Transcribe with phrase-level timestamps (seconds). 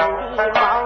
[0.00, 0.79] and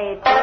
[0.00, 0.39] afraid